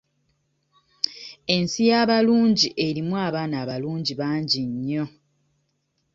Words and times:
Ensi 1.55 1.81
y'abalungi 1.89 2.67
erimu 2.85 3.13
abaana 3.27 3.55
abalungi 3.63 4.13
bangi 4.21 4.61
nnyo. 4.71 5.05